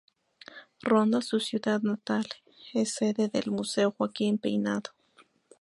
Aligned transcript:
Ronda, 0.81 1.21
su 1.21 1.39
ciudad 1.39 1.79
natal, 1.83 2.25
es 2.73 2.95
sede 2.95 3.27
del 3.27 3.51
Museo 3.51 3.91
Joaquín 3.95 4.39
Peinado. 4.39 4.89